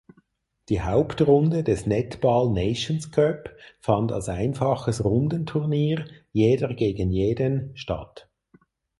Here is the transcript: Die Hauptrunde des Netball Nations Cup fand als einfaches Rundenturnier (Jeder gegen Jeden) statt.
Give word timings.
Die 0.69 0.81
Hauptrunde 0.81 1.63
des 1.63 1.85
Netball 1.85 2.49
Nations 2.49 3.11
Cup 3.11 3.51
fand 3.79 4.11
als 4.11 4.29
einfaches 4.29 5.03
Rundenturnier 5.05 6.05
(Jeder 6.33 6.73
gegen 6.73 7.11
Jeden) 7.11 7.69
statt. 7.77 8.27